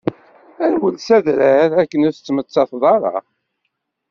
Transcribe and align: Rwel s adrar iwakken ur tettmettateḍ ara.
Rwel 0.73 0.95
s 0.99 1.07
adrar 1.17 1.61
iwakken 1.67 2.05
ur 2.07 2.13
tettmettateḍ 2.13 2.83
ara. 2.95 3.15